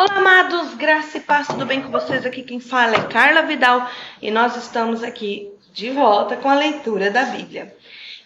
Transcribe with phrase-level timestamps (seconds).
[0.00, 2.24] Olá, amados, graça e paz, tudo bem com vocês?
[2.24, 3.86] Aqui quem fala é Carla Vidal
[4.22, 7.76] e nós estamos aqui de volta com a leitura da Bíblia.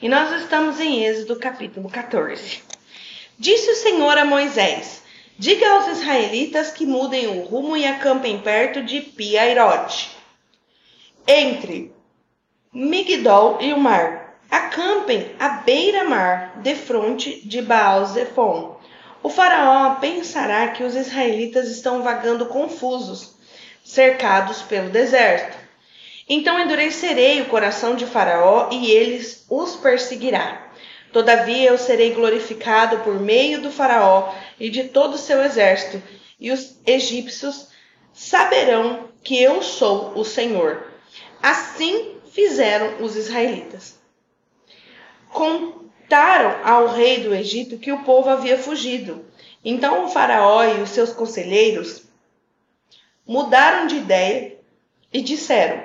[0.00, 2.62] E nós estamos em Êxodo capítulo 14.
[3.37, 5.02] Disse o Senhor a Moisés:
[5.37, 10.17] Diga aos israelitas que mudem o rumo e acampem perto de Piairote,
[11.27, 11.93] entre
[12.72, 14.38] Migdol e o mar.
[14.49, 18.73] Acampem à beira-mar, defronte de Baal-Zephon
[19.25, 23.34] o faraó pensará que os israelitas estão vagando confusos,
[23.82, 25.56] cercados pelo deserto.
[26.28, 30.70] Então endurecerei o coração de Faraó e eles os perseguirá.
[31.10, 36.02] Todavia eu serei glorificado por meio do Faraó e de todo o seu exército,
[36.38, 37.68] e os egípcios
[38.12, 40.93] saberão que eu sou o Senhor.
[41.43, 43.98] Assim fizeram os israelitas.
[45.30, 49.24] Com Contaram ao rei do Egito que o povo havia fugido.
[49.64, 52.04] Então o faraó e os seus conselheiros
[53.27, 54.56] mudaram de ideia
[55.12, 55.82] e disseram: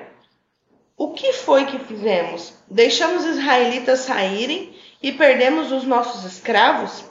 [0.95, 2.53] O que foi que fizemos?
[2.69, 7.05] Deixamos os israelitas saírem e perdemos os nossos escravos?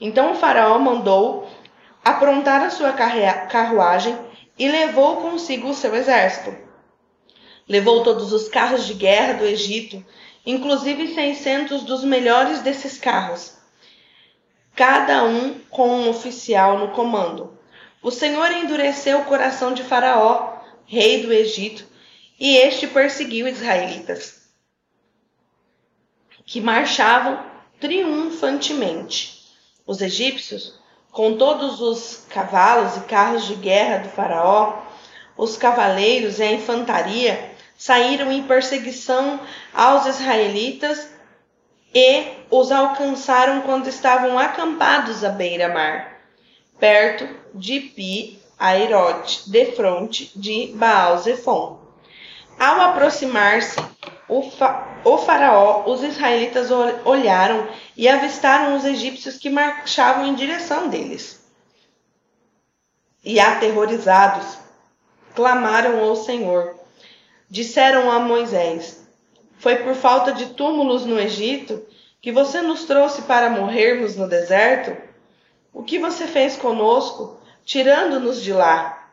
[0.00, 1.46] Então o faraó mandou
[2.02, 4.18] aprontar a sua carruagem
[4.58, 6.56] e levou consigo o seu exército.
[7.68, 10.02] Levou todos os carros de guerra do Egito
[10.44, 13.54] inclusive 600 dos melhores desses carros,
[14.74, 17.58] cada um com um oficial no comando.
[18.02, 21.86] O Senhor endureceu o coração de Faraó, rei do Egito,
[22.38, 24.42] e este perseguiu israelitas,
[26.44, 27.44] que marchavam
[27.78, 29.42] triunfantemente.
[29.86, 30.78] Os egípcios,
[31.12, 34.82] com todos os cavalos e carros de guerra do Faraó,
[35.36, 37.51] os cavaleiros e a infantaria,
[37.82, 39.40] saíram em perseguição
[39.74, 41.10] aos israelitas
[41.92, 46.20] e os alcançaram quando estavam acampados à beira-mar,
[46.78, 51.80] perto de Pi Airote, de fronte de Baal-Zephon.
[52.56, 53.76] Ao aproximar-se
[54.28, 56.68] o, fa o faraó, os israelitas
[57.04, 57.66] olharam
[57.96, 61.44] e avistaram os egípcios que marchavam em direção deles.
[63.24, 64.56] E aterrorizados,
[65.34, 66.80] clamaram ao Senhor
[67.52, 69.06] disseram a Moisés:
[69.58, 71.84] Foi por falta de túmulos no Egito
[72.18, 74.96] que você nos trouxe para morrermos no deserto?
[75.70, 79.10] O que você fez conosco, tirando-nos de lá?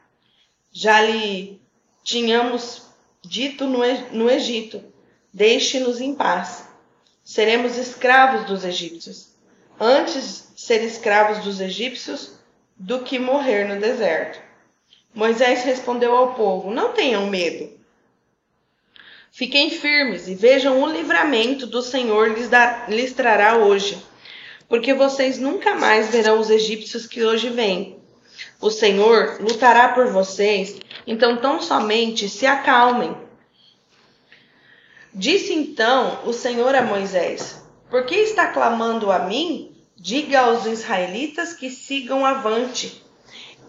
[0.72, 1.62] Já lhe
[2.02, 2.84] tínhamos
[3.22, 4.82] dito no Egito:
[5.34, 6.66] Deixe-nos em paz.
[7.22, 9.34] Seremos escravos dos egípcios.
[9.78, 12.40] Antes ser escravos dos egípcios
[12.78, 14.40] do que morrer no deserto.
[15.14, 17.78] Moisés respondeu ao povo: Não tenham medo.
[19.31, 23.97] Fiquem firmes e vejam o livramento do Senhor lhes, dar, lhes trará hoje,
[24.67, 27.97] porque vocês nunca mais verão os egípcios que hoje vêm.
[28.59, 33.16] O Senhor lutará por vocês, então tão somente se acalmem.
[35.13, 39.75] Disse então o Senhor a Moisés: Por que está clamando a mim?
[39.96, 43.03] Diga aos israelitas que sigam avante.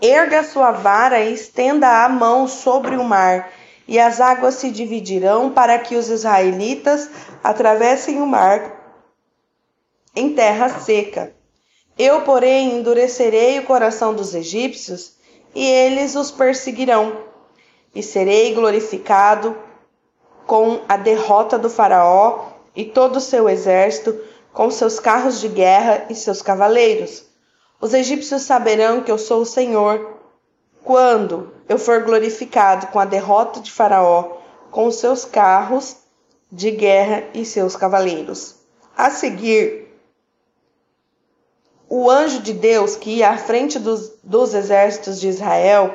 [0.01, 3.53] Erga sua vara e estenda a mão sobre o mar
[3.91, 7.11] e as águas se dividirão para que os israelitas
[7.43, 9.03] atravessem o mar
[10.15, 11.35] em terra seca.
[11.99, 15.15] Eu, porém, endurecerei o coração dos egípcios
[15.53, 17.25] e eles os perseguirão,
[17.93, 19.59] e serei glorificado
[20.47, 22.45] com a derrota do Faraó
[22.77, 24.17] e todo o seu exército,
[24.53, 27.25] com seus carros de guerra e seus cavaleiros.
[27.81, 30.20] Os egípcios saberão que eu sou o Senhor,
[30.83, 34.39] quando eu for glorificado com a derrota de Faraó,
[34.71, 35.97] com seus carros
[36.51, 38.57] de guerra e seus cavaleiros.
[38.97, 39.89] A seguir,
[41.89, 45.95] o anjo de Deus, que ia à frente dos, dos exércitos de Israel,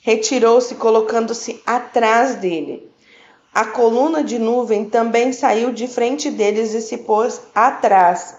[0.00, 2.90] retirou-se, colocando-se atrás dele.
[3.54, 8.36] A coluna de nuvem também saiu de frente deles e se pôs atrás,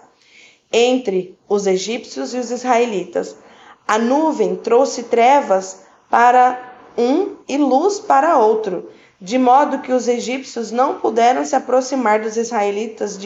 [0.71, 3.35] entre os egípcios e os israelitas
[3.87, 8.89] a nuvem trouxe trevas para um e luz para outro,
[9.19, 13.19] de modo que os egípcios não puderam se aproximar dos israelitas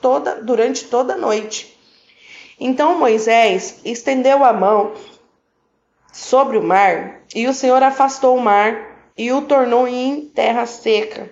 [0.00, 1.78] toda, durante toda a noite.
[2.58, 4.92] Então Moisés estendeu a mão
[6.12, 11.30] sobre o mar, e o Senhor afastou o mar e o tornou em terra seca,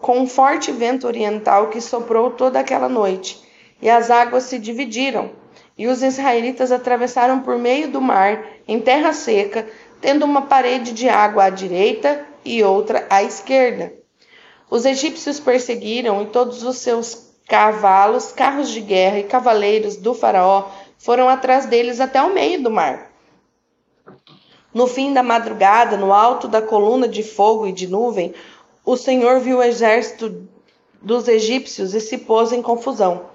[0.00, 3.40] com um forte vento oriental que soprou toda aquela noite,
[3.80, 5.30] e as águas se dividiram
[5.78, 9.66] e os israelitas atravessaram por meio do mar, em terra seca,
[10.00, 13.92] tendo uma parede de água à direita e outra à esquerda.
[14.70, 20.68] Os egípcios perseguiram e todos os seus cavalos, carros de guerra e cavaleiros do Faraó
[20.98, 23.12] foram atrás deles até o meio do mar.
[24.74, 28.34] No fim da madrugada, no alto da coluna de fogo e de nuvem,
[28.84, 30.46] o Senhor viu o exército
[31.00, 33.26] dos egípcios e se pôs em confusão.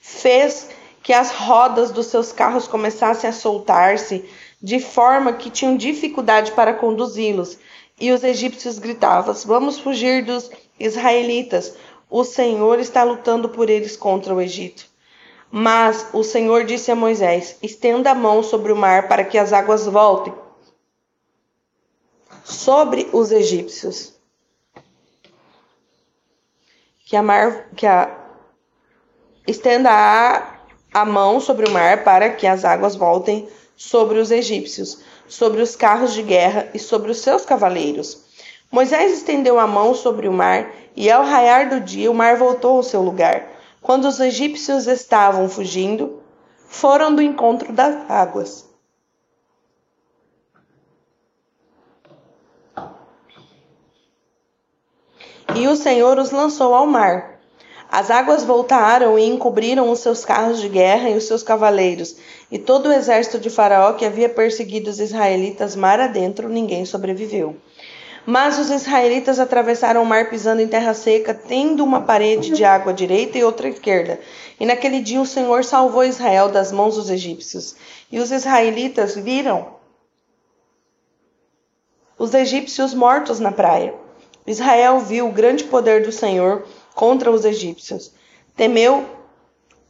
[0.00, 0.68] Fez
[1.02, 4.24] que as rodas dos seus carros começassem a soltar-se,
[4.62, 7.58] de forma que tinham dificuldade para conduzi-los.
[7.98, 11.74] E os egípcios gritavam: Vamos fugir dos israelitas.
[12.08, 14.86] O Senhor está lutando por eles contra o Egito.
[15.50, 19.52] Mas o Senhor disse a Moisés: Estenda a mão sobre o mar para que as
[19.52, 20.32] águas voltem
[22.44, 24.14] sobre os egípcios.
[27.06, 28.18] Que a mar, que a
[29.46, 30.56] estenda a,
[30.92, 35.74] a mão sobre o mar para que as águas voltem sobre os egípcios, sobre os
[35.76, 38.24] carros de guerra e sobre os seus cavaleiros.
[38.70, 42.76] Moisés estendeu a mão sobre o mar, e ao raiar do dia o mar voltou
[42.76, 43.50] ao seu lugar.
[43.80, 46.22] Quando os egípcios estavam fugindo,
[46.66, 48.70] foram do encontro das águas.
[55.54, 57.41] E o Senhor os lançou ao mar.
[57.92, 62.16] As águas voltaram e encobriram os seus carros de guerra e os seus cavaleiros,
[62.50, 67.54] e todo o exército de Faraó que havia perseguido os israelitas mar adentro, ninguém sobreviveu.
[68.24, 72.92] Mas os israelitas atravessaram o mar pisando em terra seca, tendo uma parede de água
[72.92, 74.18] à direita e outra à esquerda.
[74.58, 77.76] E naquele dia o Senhor salvou Israel das mãos dos egípcios.
[78.10, 79.66] E os israelitas viram
[82.18, 83.92] os egípcios mortos na praia.
[84.46, 88.12] Israel viu o grande poder do Senhor contra os egípcios.
[88.56, 89.06] Temeu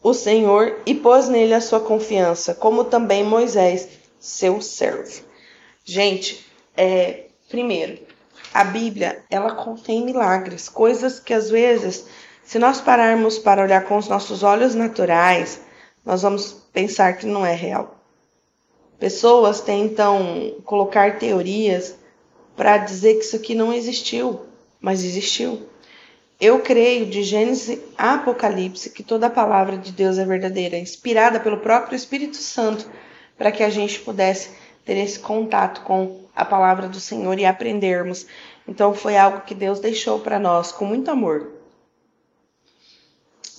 [0.02, 3.88] o Senhor e pôs nele a sua confiança, como também Moisés,
[4.18, 5.22] seu servo.
[5.84, 6.46] Gente,
[6.76, 7.98] é, primeiro,
[8.52, 12.04] a Bíblia, ela contém milagres, coisas que às vezes,
[12.44, 15.60] se nós pararmos para olhar com os nossos olhos naturais,
[16.04, 17.96] nós vamos pensar que não é real.
[18.98, 21.96] Pessoas tentam colocar teorias
[22.56, 24.42] para dizer que isso aqui não existiu,
[24.80, 25.68] mas existiu.
[26.42, 31.38] Eu creio de Gênesis a Apocalipse que toda a palavra de Deus é verdadeira, inspirada
[31.38, 32.90] pelo próprio Espírito Santo,
[33.38, 34.50] para que a gente pudesse
[34.84, 38.26] ter esse contato com a palavra do Senhor e aprendermos.
[38.66, 41.52] Então foi algo que Deus deixou para nós com muito amor.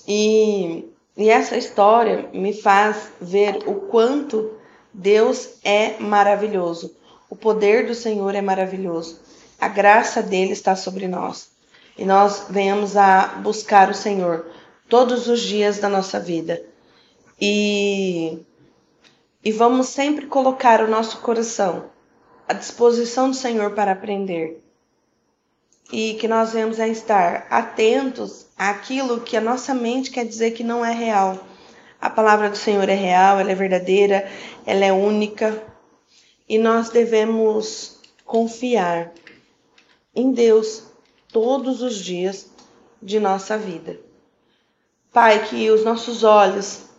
[0.06, 0.86] E,
[1.16, 4.58] e essa história me faz ver o quanto
[4.94, 6.94] Deus é maravilhoso.
[7.30, 9.22] O poder do Senhor é maravilhoso.
[9.58, 11.53] A graça dele está sobre nós.
[11.98, 14.46] E nós venhamos a buscar o Senhor
[14.90, 16.64] todos os dias da nossa vida.
[17.40, 18.40] E,
[19.44, 21.92] e vamos sempre colocar o nosso coração
[22.48, 24.64] à disposição do Senhor para aprender.
[25.92, 30.64] E que nós venhamos a estar atentos àquilo que a nossa mente quer dizer que
[30.64, 31.38] não é real.
[32.02, 34.30] A palavra do Senhor é real, ela é verdadeira,
[34.66, 35.64] ela é única.
[36.50, 39.12] E nós devemos confiar
[40.16, 40.93] em Deus
[41.34, 42.50] todos os dias
[43.02, 44.00] de nossa vida.
[45.12, 46.94] Pai, que os nossos olhos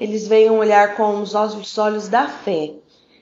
[0.00, 2.72] eles venham olhar com os olhos da fé,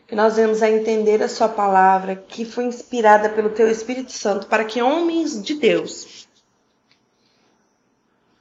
[0.06, 4.46] que nós venhamos a entender a sua palavra, que foi inspirada pelo teu Espírito Santo,
[4.46, 6.28] para que homens de Deus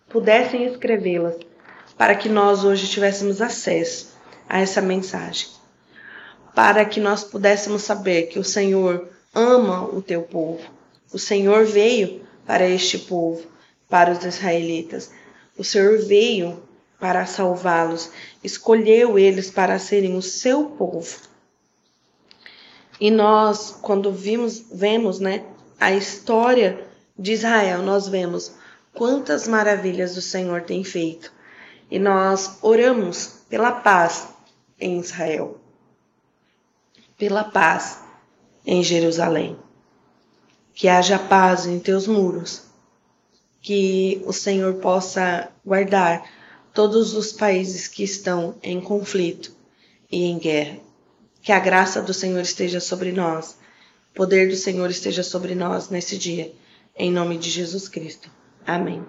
[0.07, 1.35] pudessem escrevê-las,
[1.97, 4.15] para que nós hoje tivéssemos acesso
[4.47, 5.49] a essa mensagem,
[6.53, 10.76] para que nós pudéssemos saber que o Senhor ama o teu povo.
[11.11, 13.45] O Senhor veio para este povo,
[13.89, 15.11] para os israelitas.
[15.57, 16.61] O Senhor veio
[16.99, 18.09] para salvá-los,
[18.43, 21.19] escolheu eles para serem o seu povo.
[22.99, 25.45] E nós, quando vimos, vemos, né,
[25.79, 26.87] a história
[27.17, 28.53] de Israel, nós vemos
[28.93, 31.31] quantas maravilhas o Senhor tem feito.
[31.89, 34.27] E nós oramos pela paz
[34.79, 35.59] em Israel,
[37.17, 38.01] pela paz
[38.65, 39.57] em Jerusalém.
[40.77, 42.61] Que haja paz em teus muros,
[43.63, 46.29] que o Senhor possa guardar
[46.71, 49.51] todos os países que estão em conflito
[50.11, 50.77] e em guerra.
[51.41, 53.57] Que a graça do Senhor esteja sobre nós,
[54.11, 56.53] o poder do Senhor esteja sobre nós nesse dia,
[56.95, 58.29] em nome de Jesus Cristo.
[58.63, 59.03] Amém.